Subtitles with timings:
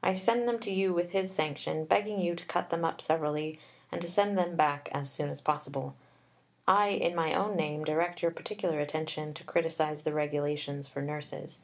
[0.00, 3.58] I send them to you with his sanction, begging you to cut them up severely,
[3.90, 5.96] and to send them back as soon as possible.
[6.68, 11.62] I, in my own name, direct your particular attention to criticize the Regulations for Nurses.